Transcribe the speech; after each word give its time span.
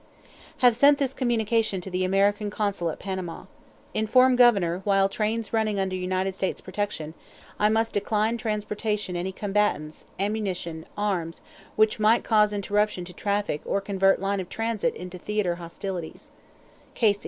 Have 0.65 0.75
sent 0.75 0.97
this 0.97 1.13
communication 1.13 1.79
to 1.81 1.91
the 1.91 2.03
American 2.03 2.49
Consul 2.49 2.89
at 2.89 2.97
Panama: 2.97 3.45
"Inform 3.93 4.35
Governor, 4.35 4.81
while 4.83 5.07
trains 5.07 5.53
running 5.53 5.79
under 5.79 5.95
United 5.95 6.33
States 6.33 6.59
protection, 6.59 7.13
I 7.59 7.69
must 7.69 7.93
decline 7.93 8.39
transportation 8.39 9.15
any 9.15 9.31
combatants, 9.31 10.05
ammunition, 10.19 10.87
arms, 10.97 11.43
which 11.75 11.99
might 11.99 12.23
cause 12.23 12.51
interruption 12.51 13.05
to 13.05 13.13
traffic 13.13 13.61
or 13.63 13.79
convert 13.79 14.19
line 14.19 14.39
of 14.39 14.49
transit 14.49 14.95
into 14.95 15.19
theater 15.19 15.57
hostilities." 15.57 16.31